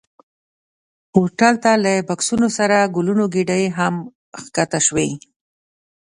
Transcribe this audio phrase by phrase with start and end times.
[1.15, 3.95] هوټل ته له بکسونو سره ګلونو ګېدۍ هم
[4.41, 5.09] ښکته شوې.